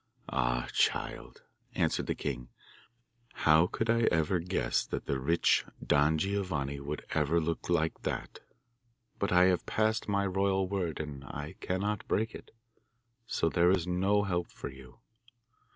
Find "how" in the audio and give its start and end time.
3.33-3.67